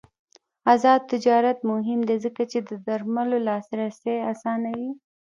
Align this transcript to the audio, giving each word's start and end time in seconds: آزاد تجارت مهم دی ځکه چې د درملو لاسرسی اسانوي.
آزاد 0.73 1.01
تجارت 1.11 1.57
مهم 1.71 1.99
دی 2.07 2.17
ځکه 2.25 2.41
چې 2.51 2.59
د 2.67 2.69
درملو 2.85 3.37
لاسرسی 3.47 4.15
اسانوي. 4.31 4.91